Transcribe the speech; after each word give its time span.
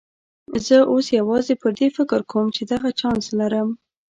زه 0.65 0.77
اوس 0.91 1.05
یوازې 1.19 1.53
پر 1.61 1.71
دې 1.77 1.87
فکر 1.97 2.19
کوم 2.31 2.45
چې 2.55 2.61
دغه 2.71 2.89
چانس 2.99 3.25
لرم. 3.39 3.69